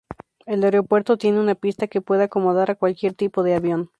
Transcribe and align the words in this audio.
El 0.47 0.63
aeropuerto 0.63 1.15
tiene 1.15 1.39
una 1.39 1.53
pista 1.53 1.85
que 1.85 2.01
puede 2.01 2.23
acomodar 2.23 2.71
a 2.71 2.75
cualquier 2.75 3.13
tipo 3.13 3.43
de 3.43 3.53
avión. 3.53 3.89